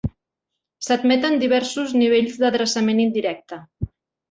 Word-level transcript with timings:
S"admeten 0.85 1.37
diversos 1.43 1.95
nivells 2.03 2.41
d"adreçament 2.47 3.05
indirecte. 3.07 3.63